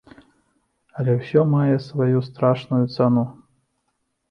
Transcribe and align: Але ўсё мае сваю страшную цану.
Але 1.01 1.11
ўсё 1.17 1.43
мае 1.55 1.75
сваю 1.89 2.17
страшную 2.31 2.83
цану. 2.97 3.29